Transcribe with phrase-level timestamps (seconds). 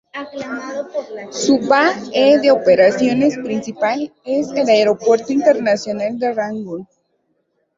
[1.29, 6.87] Su ba e de operaciones principal es el Aeropuerto Internacional de Rangún.